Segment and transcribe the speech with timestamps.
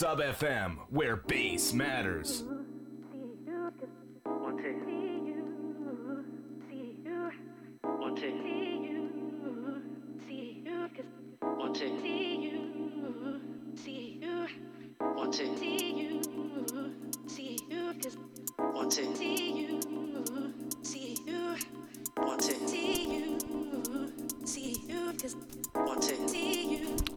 [0.00, 2.42] Sub FM, where bass matters.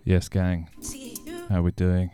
[0.03, 0.67] Yes, gang.
[1.49, 2.11] How we doing?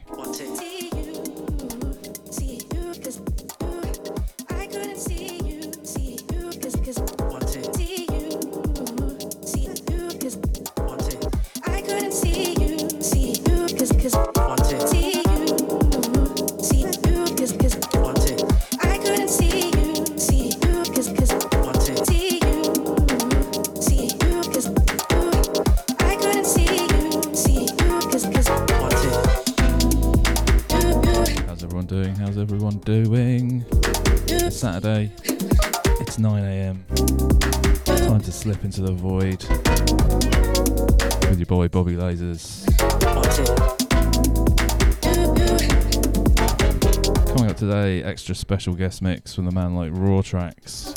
[48.49, 50.91] Special guest mix from the man like Raw Tracks.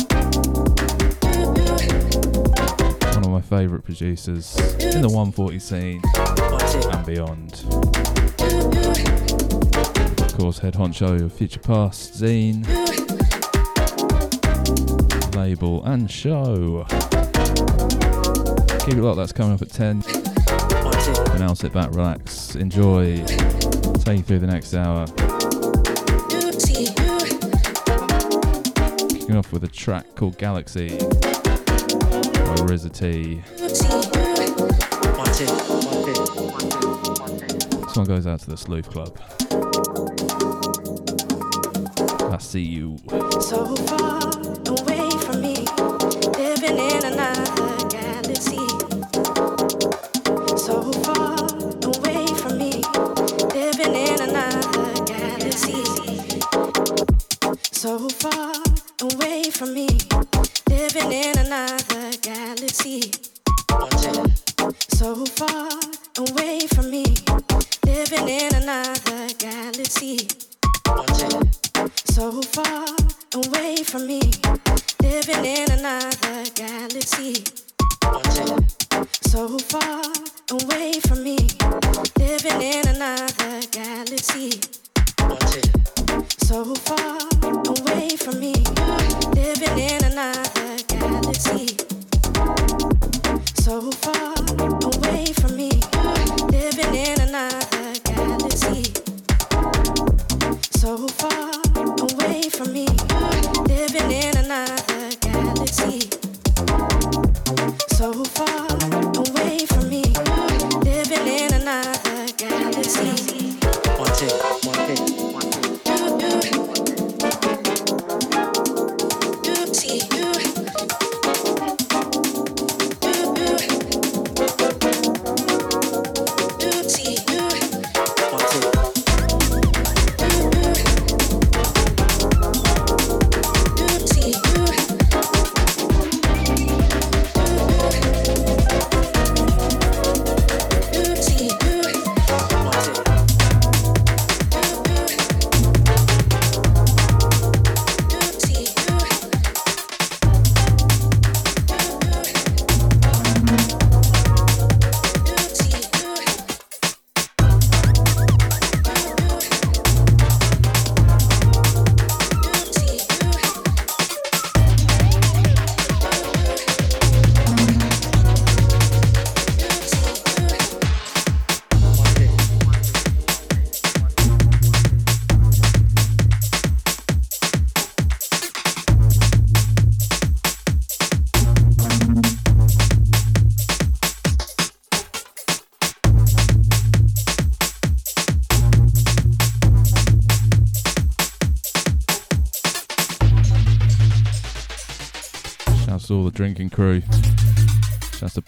[3.15, 6.01] One of my favourite producers in the 140 scene
[6.95, 7.53] and beyond.
[10.19, 12.65] Of course, head honcho of Future Past, Zine,
[15.37, 16.87] label, and show.
[18.87, 20.03] Keep it locked, that's coming up at 10.
[20.07, 23.23] And now sit back, relax, enjoy,
[24.07, 25.07] take you through the next hour.
[29.33, 31.07] Kicking off with a track called Galaxy by
[32.91, 33.41] T.
[37.81, 39.19] This one goes out to the Sleuth Club.
[42.31, 42.99] I see you.
[43.41, 44.21] So far
[44.69, 45.12] away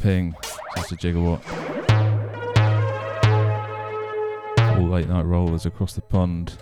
[0.04, 0.36] Ping.
[0.76, 1.40] Shouts to Gigawatt.
[4.76, 6.58] All late night rollers across the pond.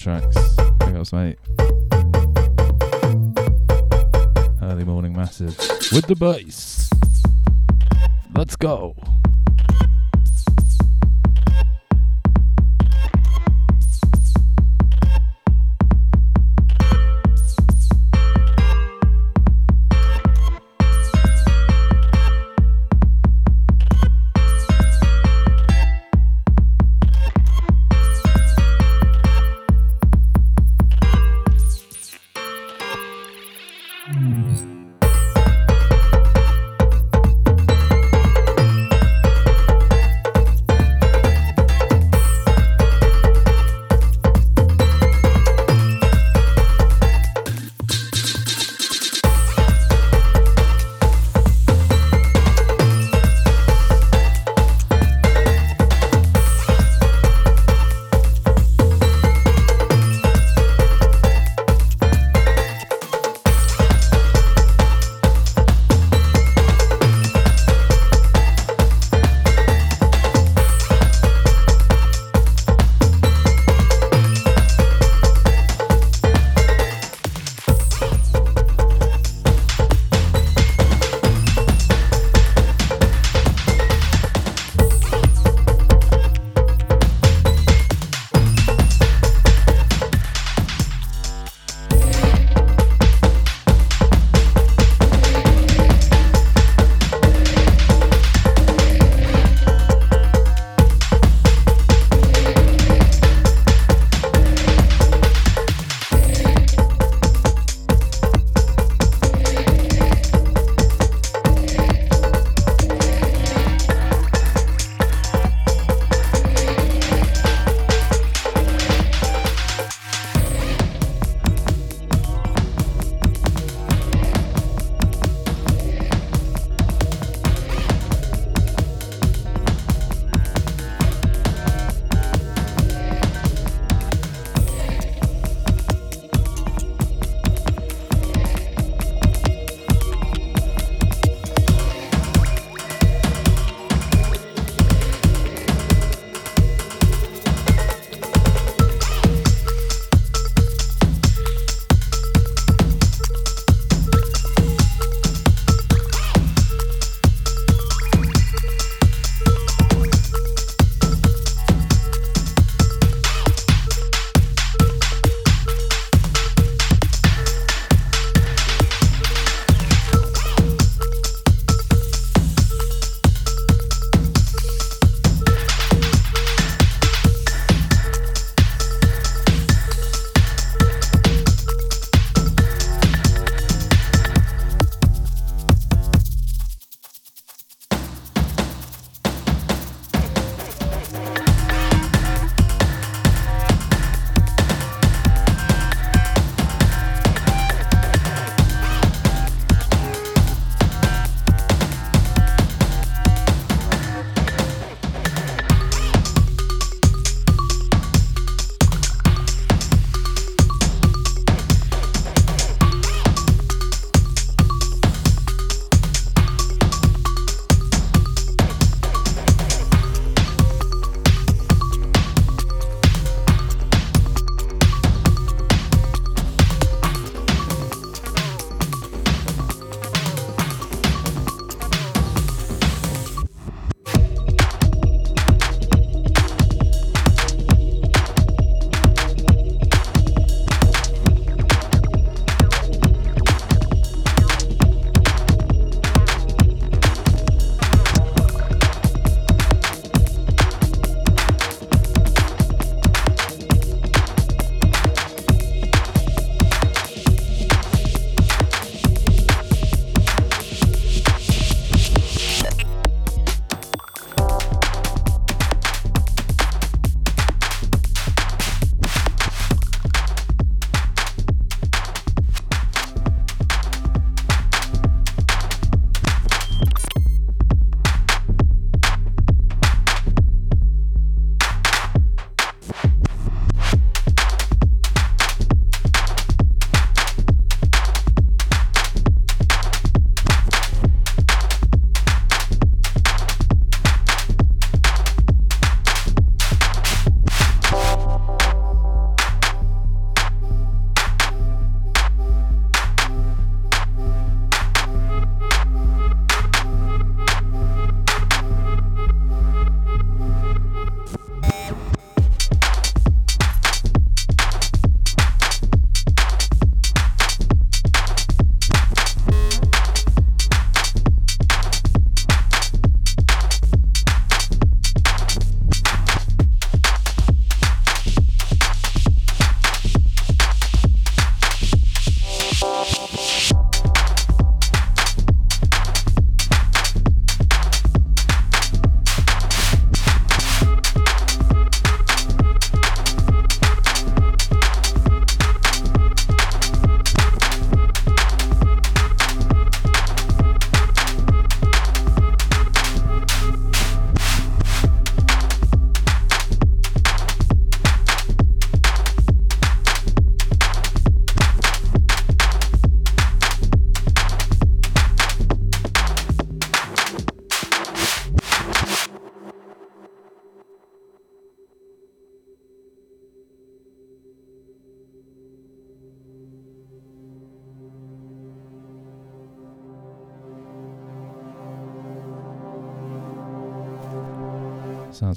[0.00, 0.56] Tracks.
[0.78, 1.38] Big ups, mate.
[4.62, 5.58] Early morning massive
[5.92, 6.88] with the bass.
[8.34, 8.96] Let's go.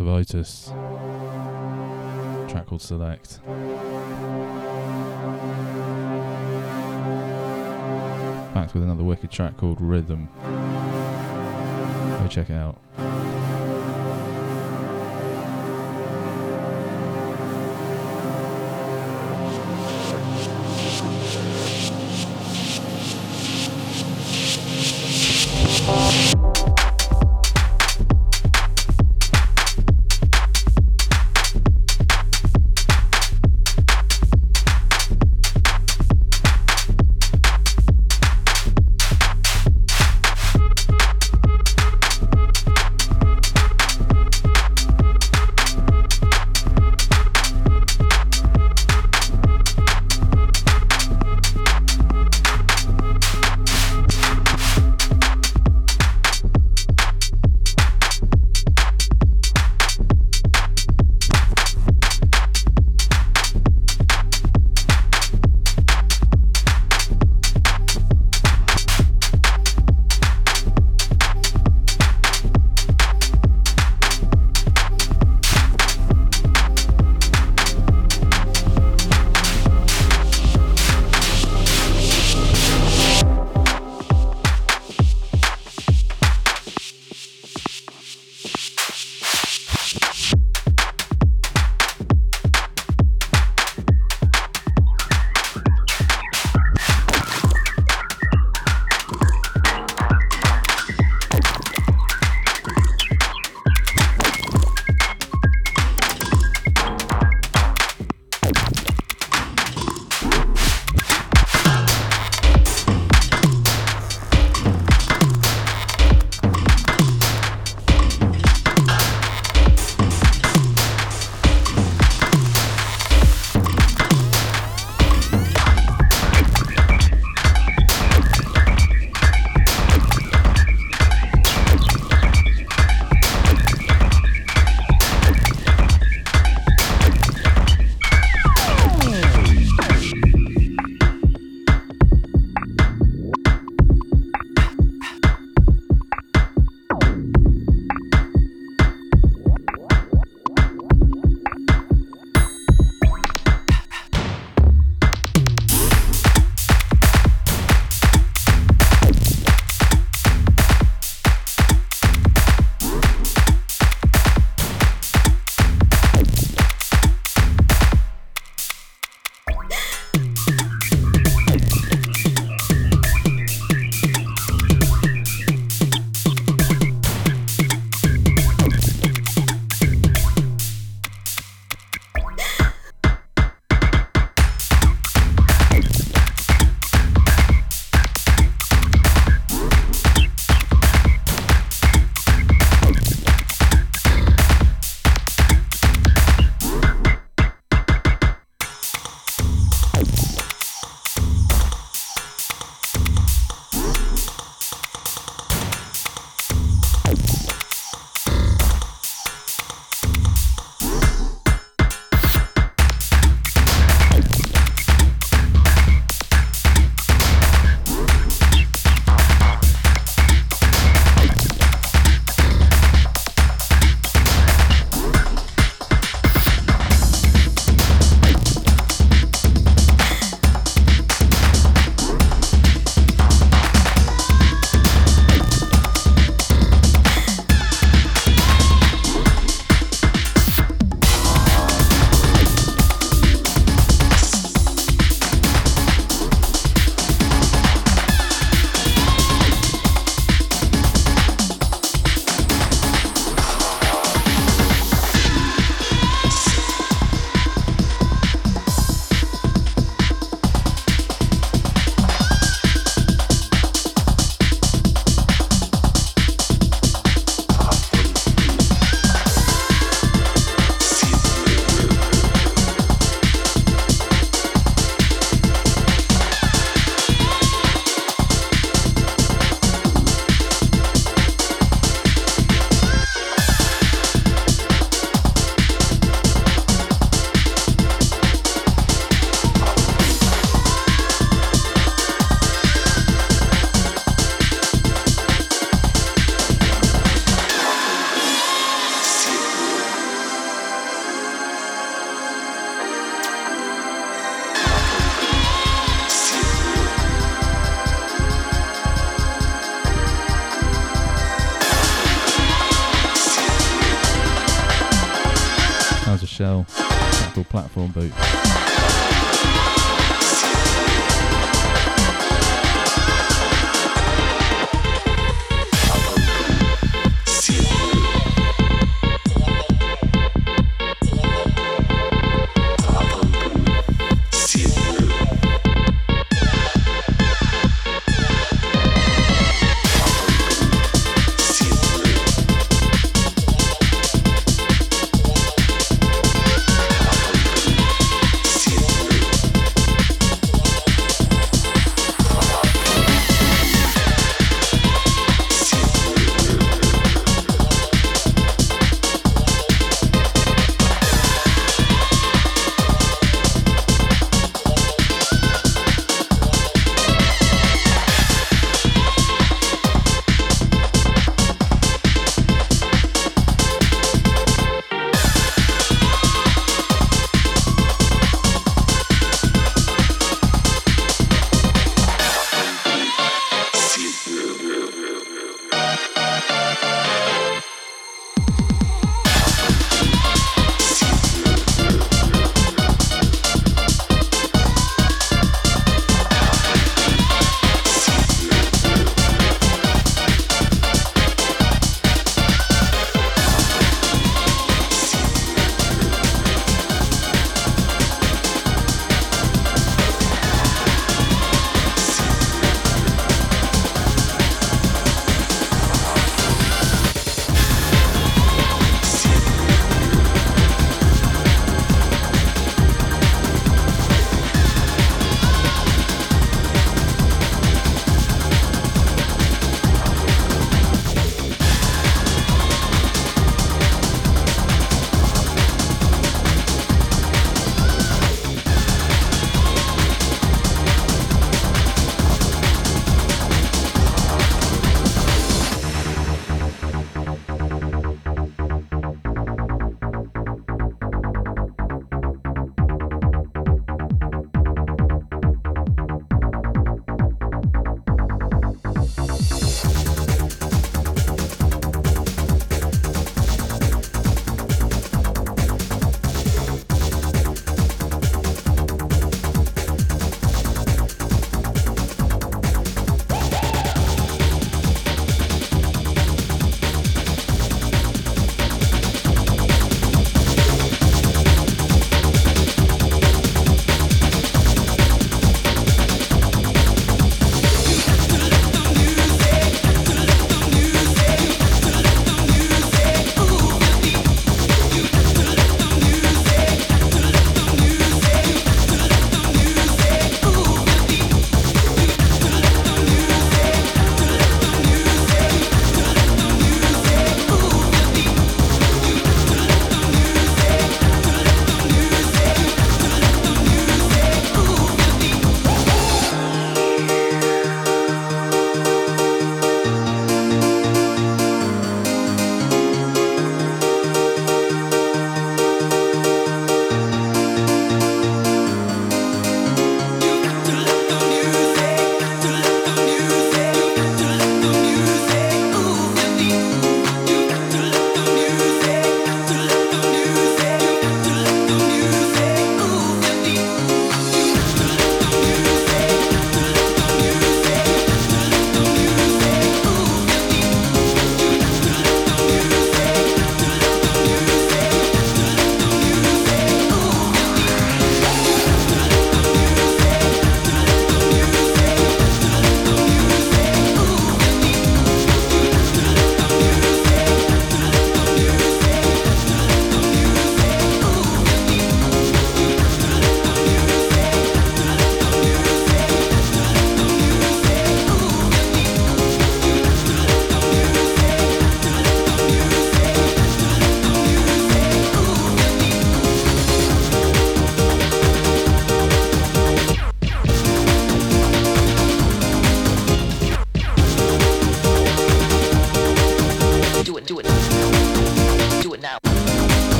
[0.00, 0.08] Of
[2.48, 3.38] Track called Select.
[8.54, 10.30] Back with another wicked track called Rhythm.
[12.18, 12.80] Go check it out.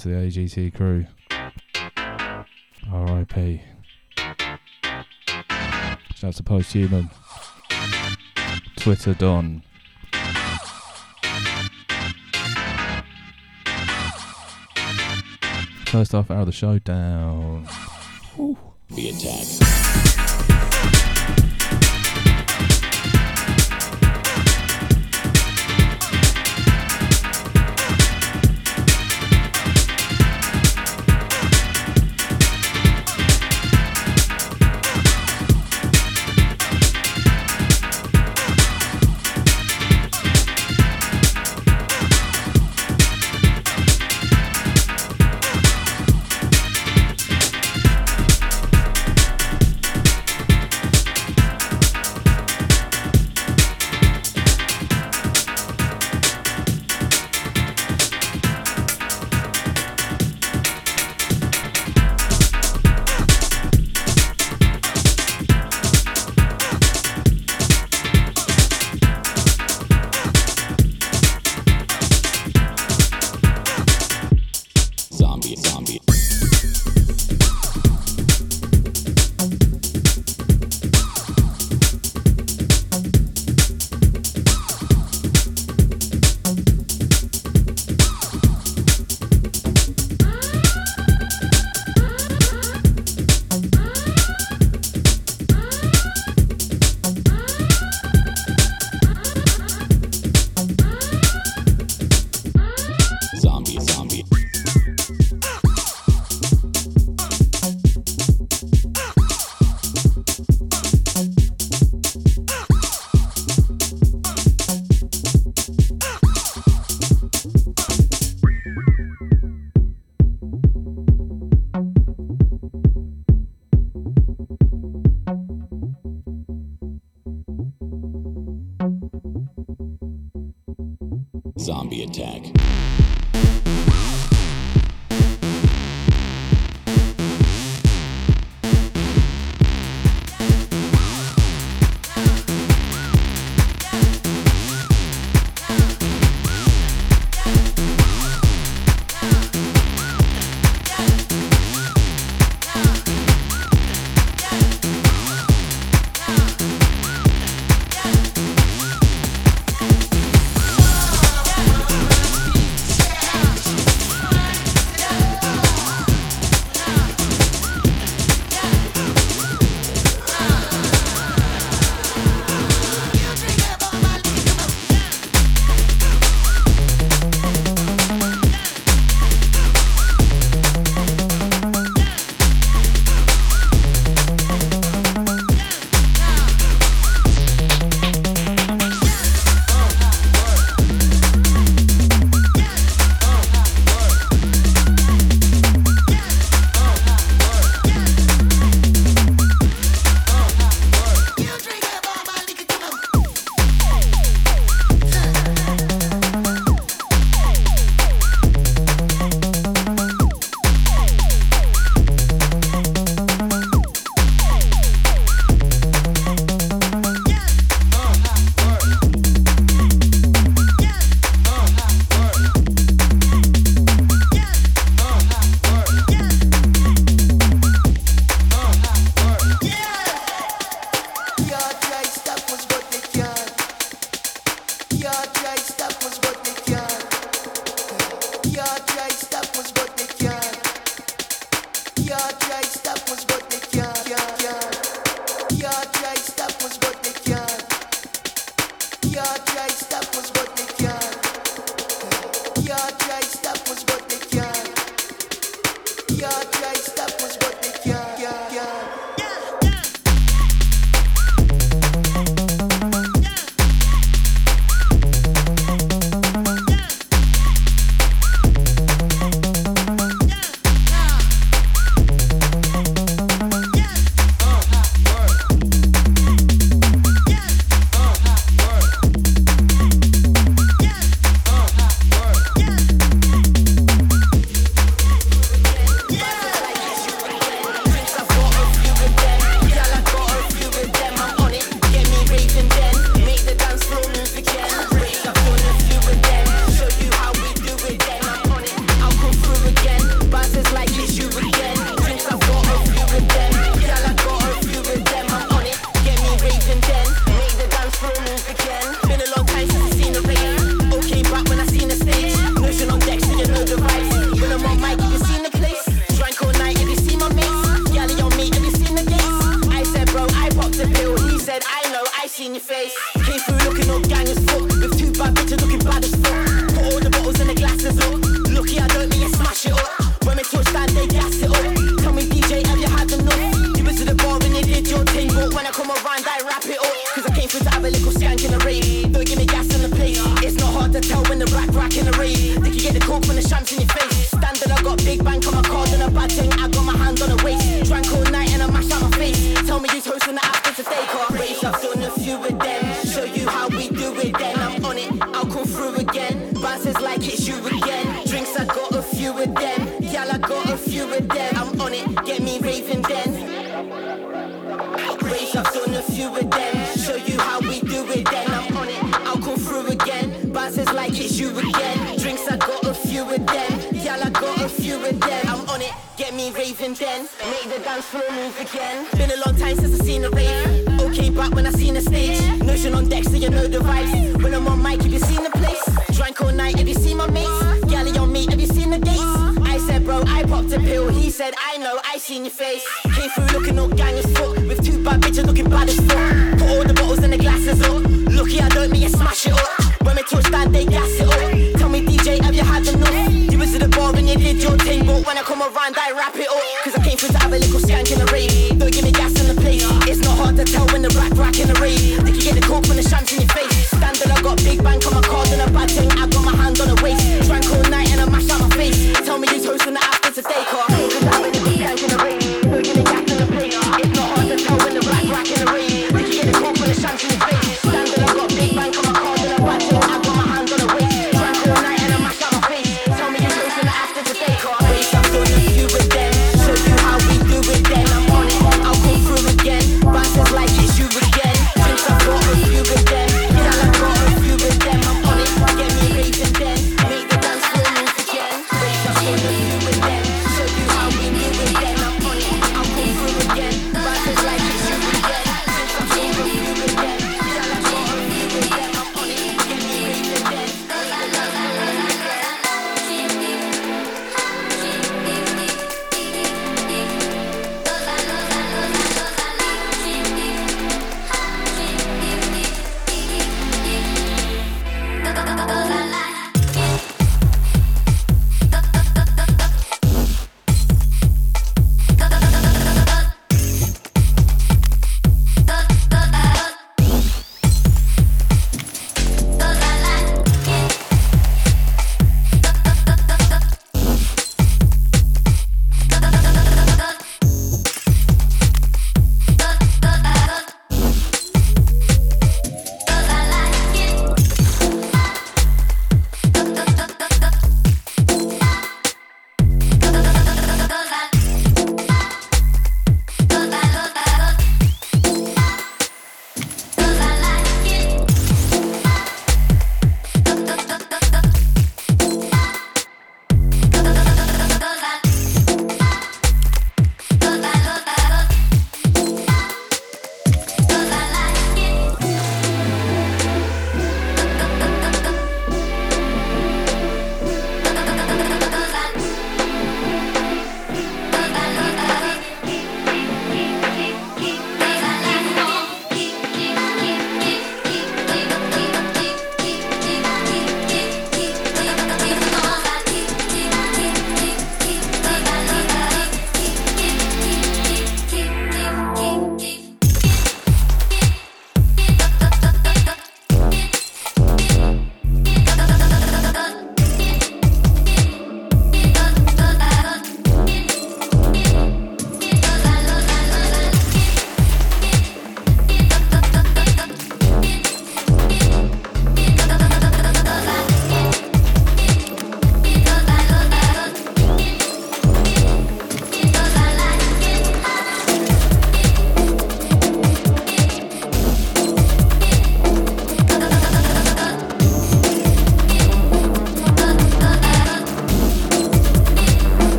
[0.00, 1.04] To the AGT crew.
[2.90, 3.60] RIP.
[6.14, 7.10] Shout out to Posthuman.
[8.76, 9.62] Twitter Don.
[15.86, 17.68] First half hour of the show down.
[18.88, 19.79] The attack.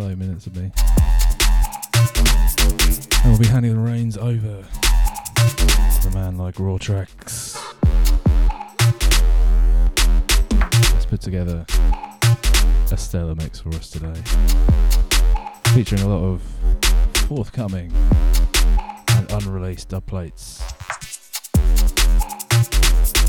[0.00, 0.72] So minutes of me.
[3.22, 4.64] And we'll be handing the reins over
[6.00, 7.62] to a man like Raw Tracks.
[10.94, 11.66] Let's put together
[12.90, 14.14] a stellar mix for us today,
[15.74, 16.40] featuring a lot of
[17.28, 17.92] forthcoming
[19.10, 20.62] and unreleased dub plates.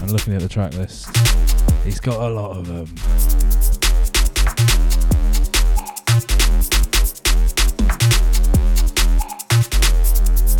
[0.01, 1.13] And looking at the track list,
[1.83, 2.87] he's got a lot of them.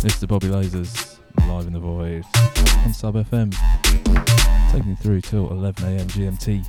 [0.02, 0.26] Mr.
[0.26, 2.24] Bobby Lasers, live in the void
[2.84, 3.54] on Sub FM,
[4.72, 6.66] taking you through till 11am GMT.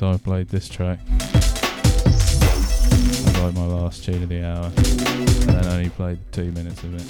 [0.00, 0.98] Second I've played this track.
[1.08, 1.12] I
[3.42, 4.74] like my last tune of the hour, and
[5.48, 7.02] then only played two minutes of it.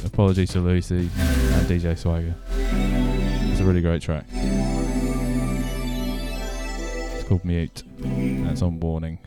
[0.00, 2.34] So, apologies to Lucy and DJ Swagger.
[2.50, 4.24] It's a really great track.
[7.12, 9.18] It's called Mute, and it's on Warning.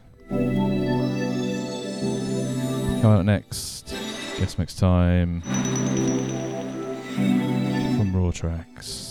[3.01, 3.95] Coming up next,
[4.37, 5.41] guest mix time
[7.97, 9.04] from Raw Tracks.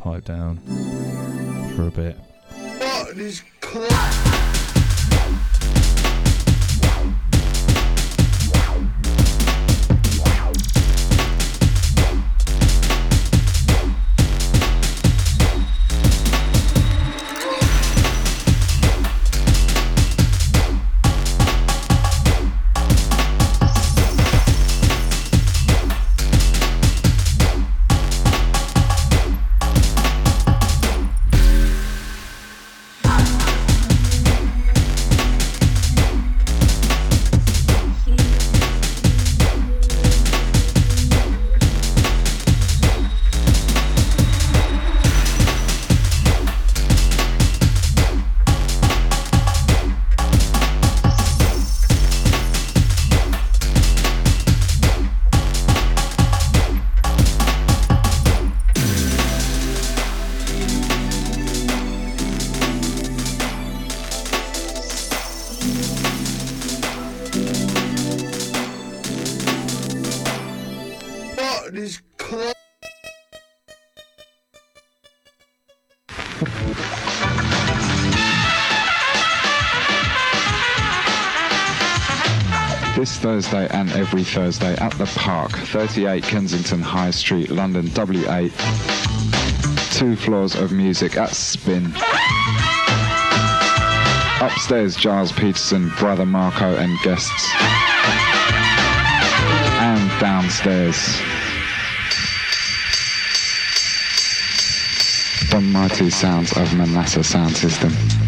[0.00, 0.56] Pipe down
[1.76, 2.16] for a bit.
[2.82, 3.42] Oh, this
[83.40, 88.52] Thursday and every Thursday at the Park, 38 Kensington High Street, London, W8.
[89.98, 91.86] Two floors of music at Spin.
[94.42, 97.50] Upstairs, Gilles Peterson, Brother Marco and guests.
[99.80, 101.18] And downstairs,
[105.50, 108.19] the mighty sounds of Manasseh Sound System.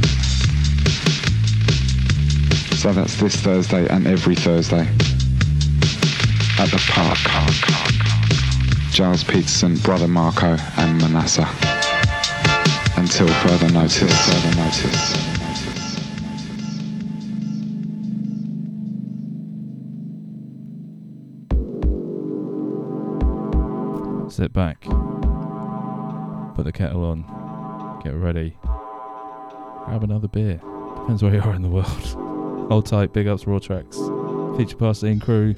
[2.82, 4.80] So that's this Thursday and every Thursday
[6.58, 7.16] at the park.
[8.90, 11.46] Gilles Peterson, Brother Marco, and Manasseh.
[12.96, 14.00] Until further notice.
[14.00, 15.12] Further notice.
[24.34, 24.80] Sit back,
[26.56, 28.56] put the kettle on, get ready,
[29.84, 30.60] grab another beer.
[30.96, 32.18] Depends where you are in the world.
[32.68, 33.98] Hold tight, big ups, Raw Tracks.
[34.56, 35.54] Feature past and crew.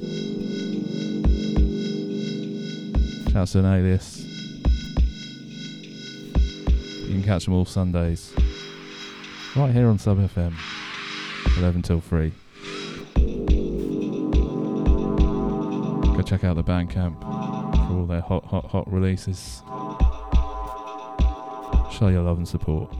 [3.33, 4.25] Shouts to an alias.
[7.03, 8.33] You can catch them all Sundays.
[9.57, 10.55] Right here on Sub FM.
[11.59, 12.33] 11 till 3.
[16.17, 19.63] Go check out the Bandcamp for all their hot, hot, hot releases.
[21.97, 22.93] Show your love and support.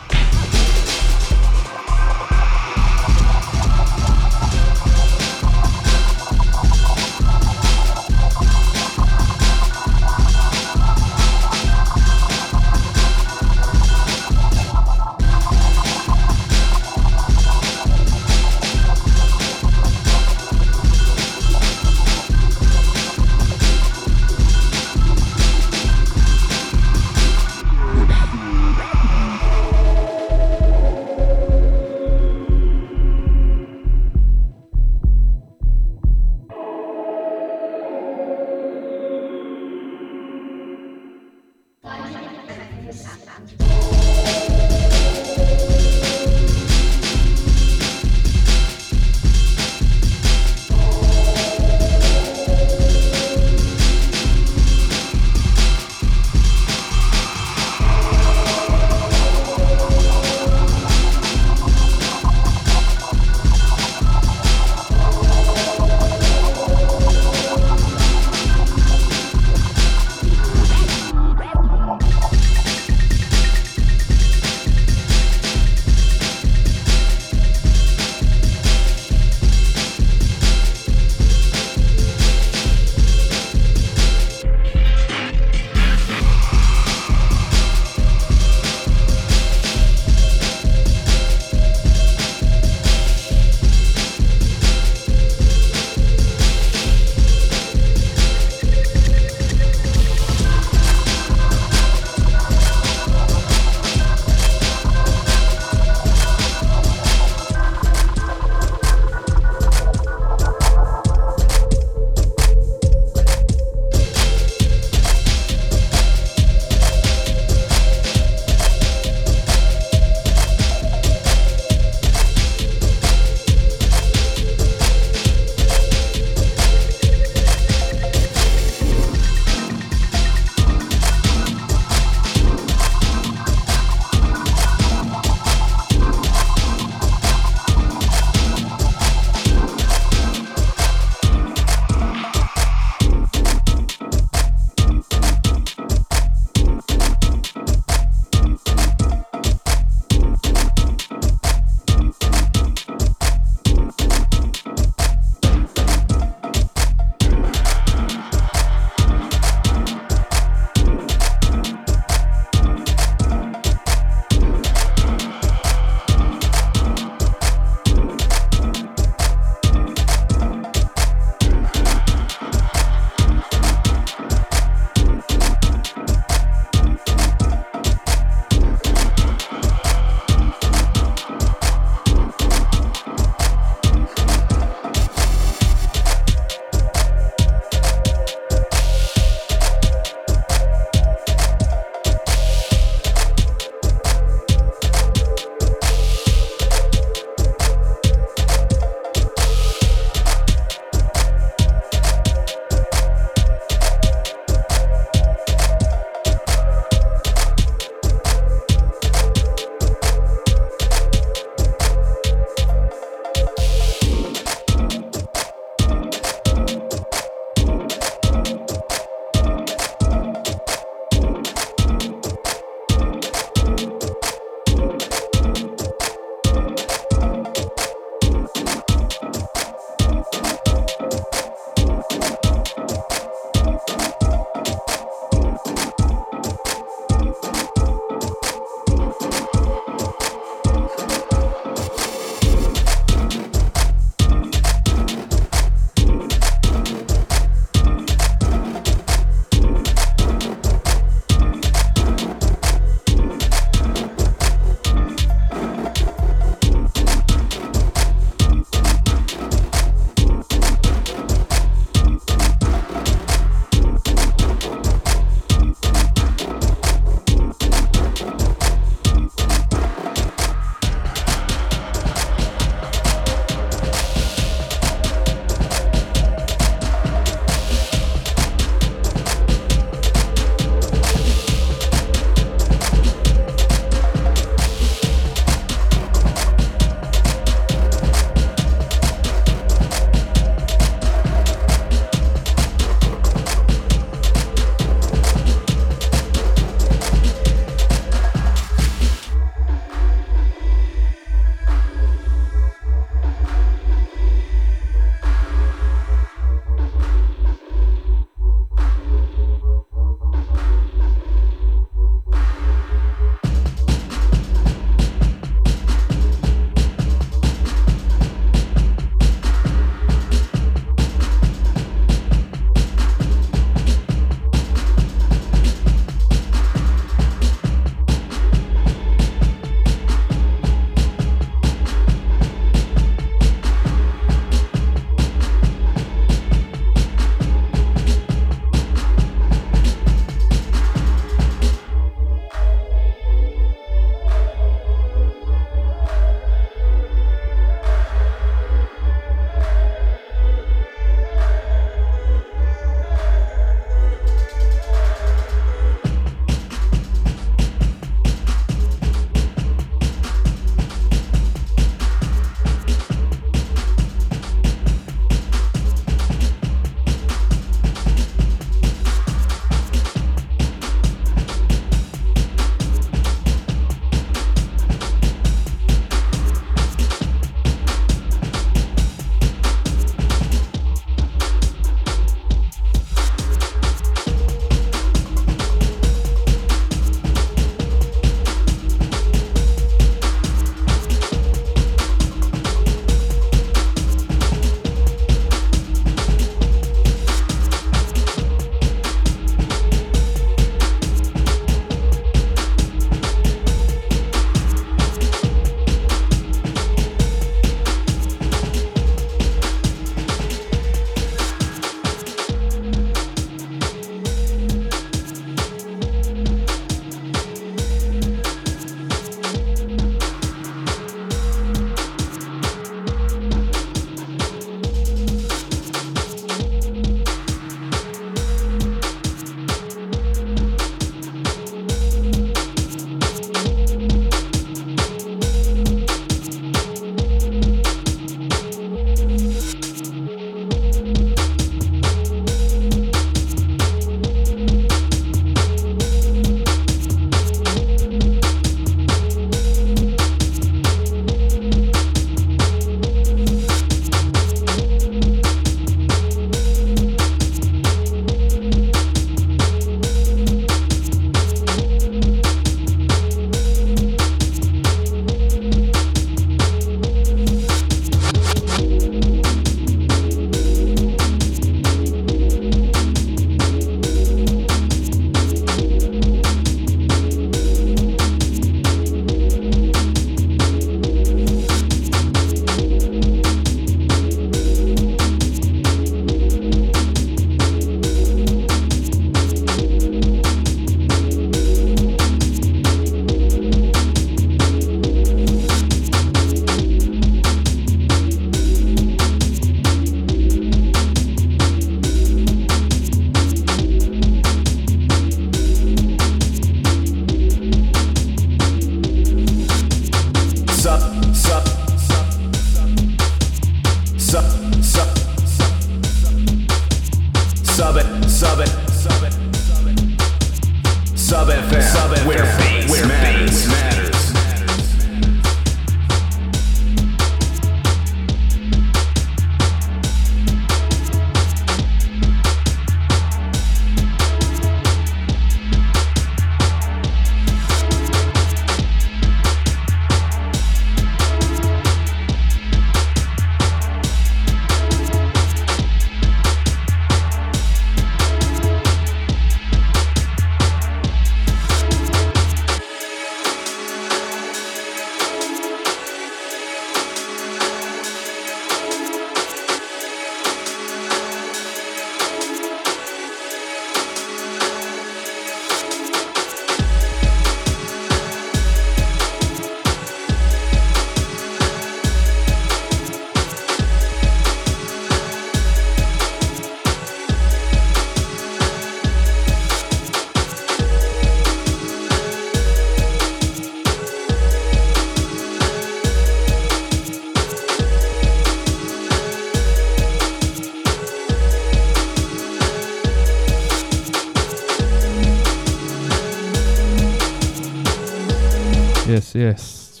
[599.42, 600.00] Yes,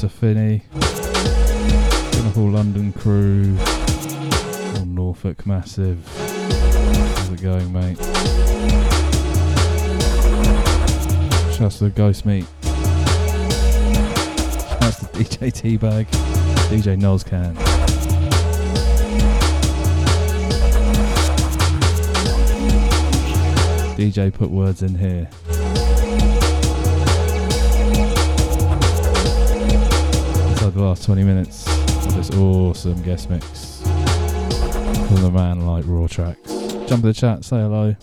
[0.00, 0.62] to Finney.
[0.72, 3.54] The whole London crew.
[4.78, 6.02] All Norfolk Massive.
[6.16, 7.98] How's it going, mate?
[11.54, 12.46] Shouts to the Ghost Meat.
[14.80, 16.06] Shouts to DJ Teabag.
[16.70, 17.54] DJ Nozcan.
[23.96, 25.28] DJ put words in here.
[30.78, 31.66] The last 20 minutes
[32.06, 36.52] of this awesome guest mix from the man like Raw Tracks.
[36.86, 37.96] Jump in the chat, say hello.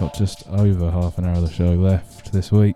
[0.00, 2.74] Got just over half an hour of the show left this week.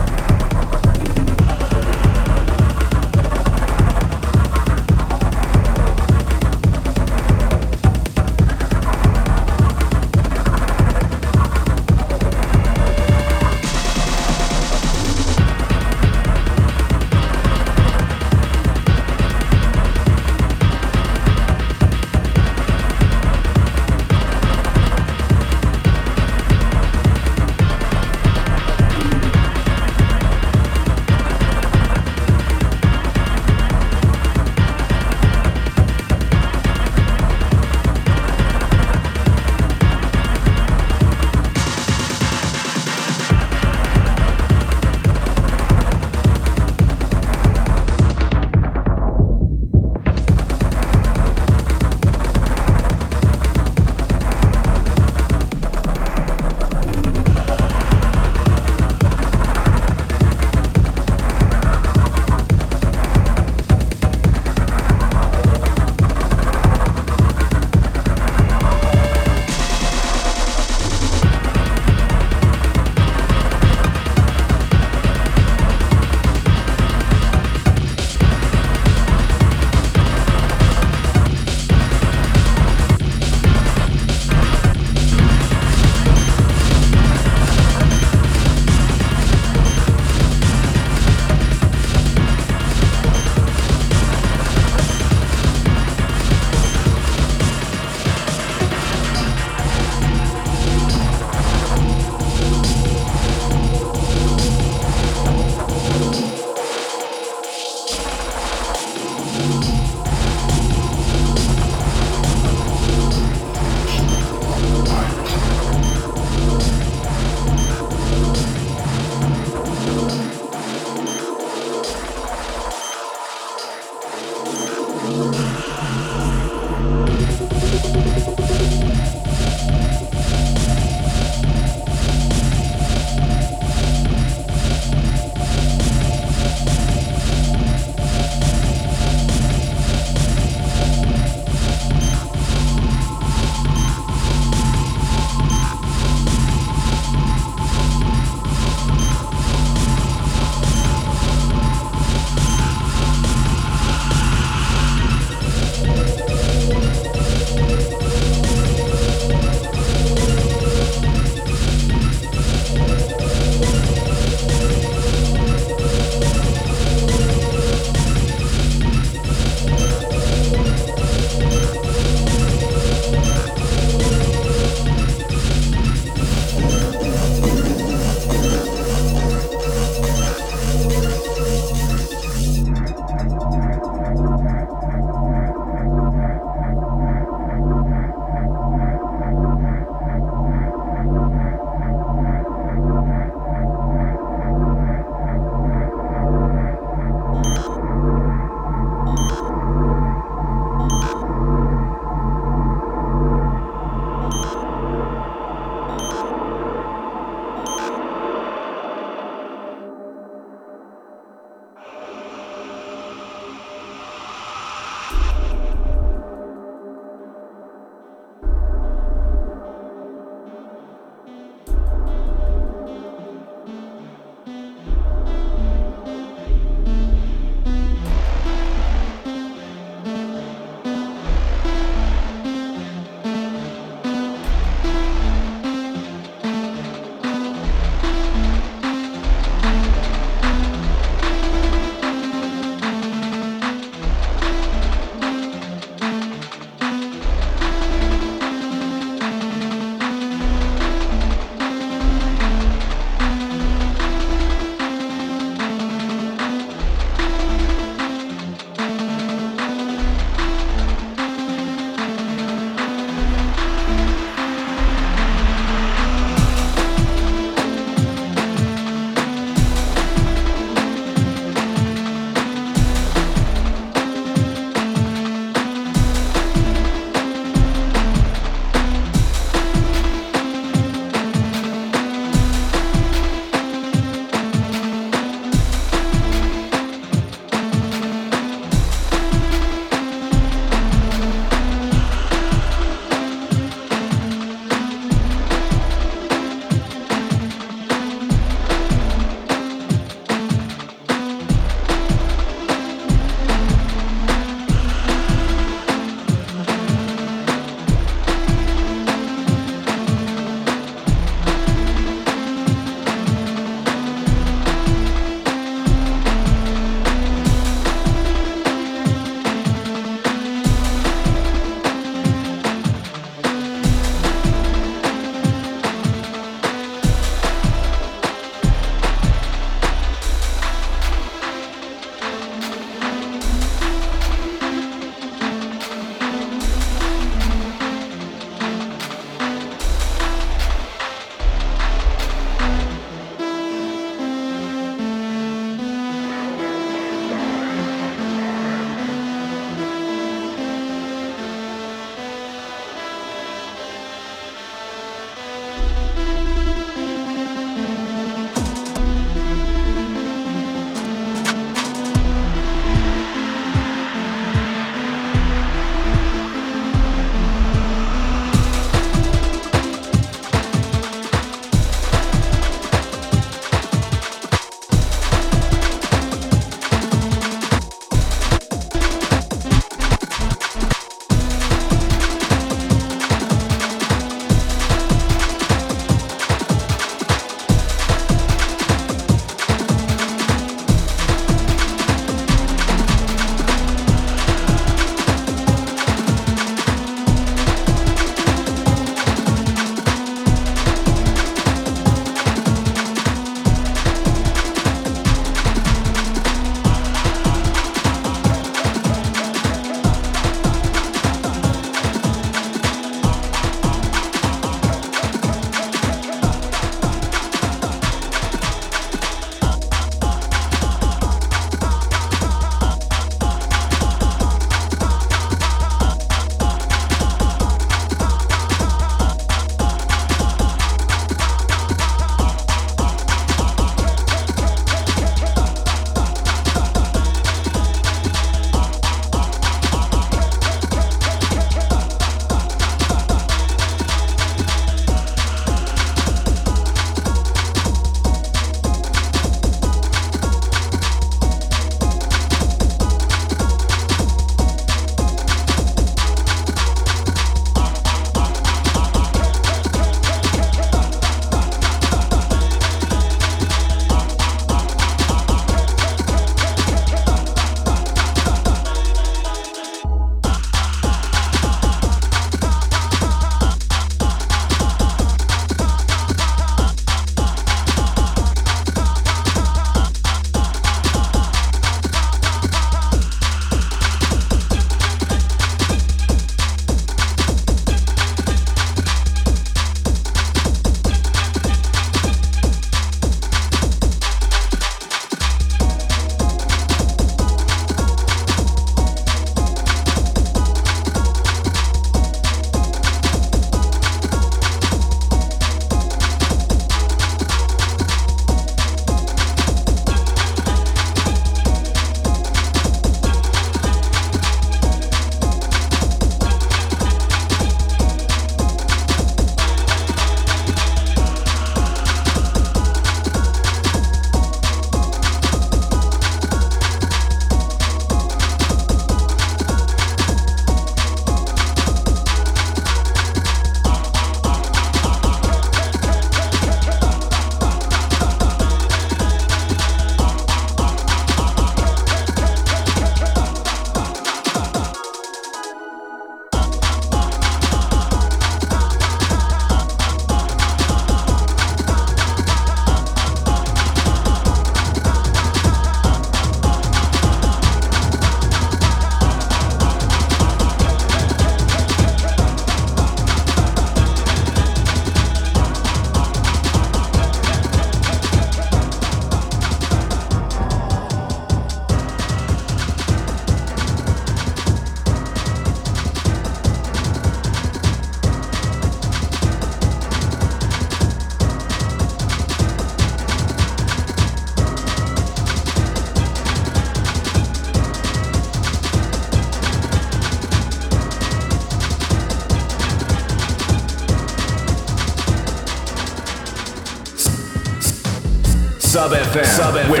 [599.31, 600.00] FM, Sub FM,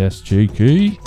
[0.00, 0.99] yes,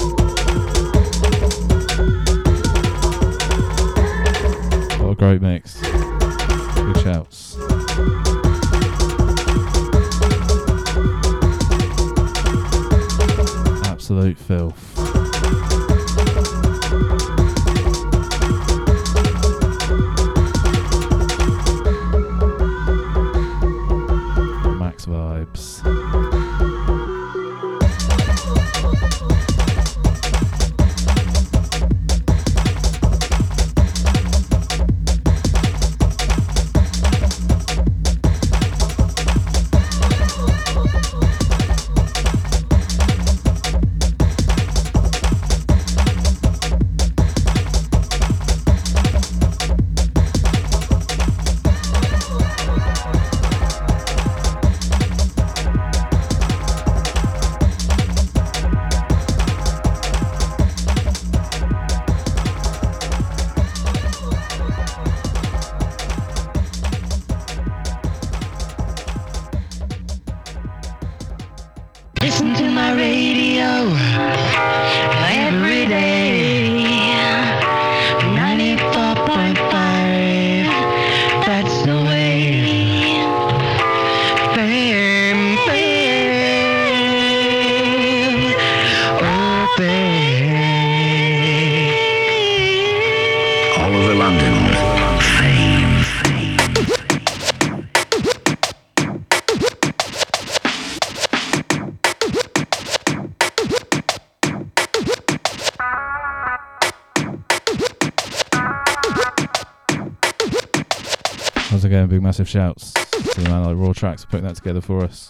[112.34, 115.30] massive shouts to the man like Raw Tracks for putting that together for us.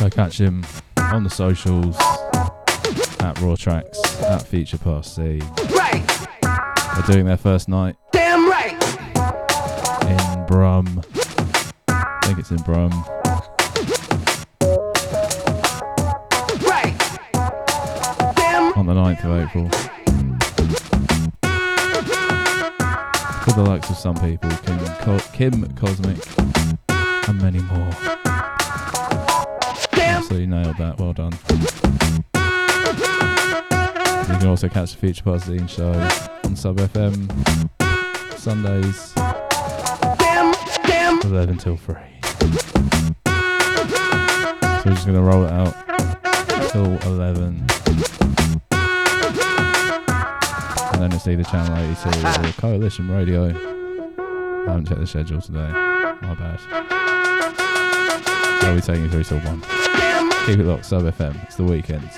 [0.00, 0.66] Go catch him
[0.96, 1.96] on the socials
[3.20, 5.40] at Raw Tracks at Feature C.
[5.70, 6.04] Right,
[6.42, 8.72] They're doing their first night damn right.
[10.08, 11.04] in Brum.
[11.86, 12.90] I think it's in Brum.
[16.66, 16.98] Right,
[18.34, 19.99] damn on the 9th of April.
[23.50, 26.18] For the likes of some people, Kim, Co- Kim Cosmic,
[27.28, 27.90] and many more.
[29.92, 30.96] Absolutely nailed that.
[31.00, 31.32] Well done.
[34.28, 35.90] You can also catch the Future Zine show
[36.44, 37.28] on Sub FM
[38.38, 40.54] Sundays, damn,
[40.86, 41.20] damn.
[41.20, 41.96] 11 till 3.
[42.22, 42.46] So
[44.86, 45.74] we're just going to roll it out
[46.70, 47.69] till 11.
[51.00, 53.46] Then it's either Channel 82 or Coalition Radio.
[53.46, 55.66] I haven't checked the schedule today.
[55.70, 56.60] My bad.
[58.62, 59.60] I'll be taking you through till 1.
[60.44, 61.42] Keep it locked, Sub FM.
[61.44, 62.14] It's the weekends.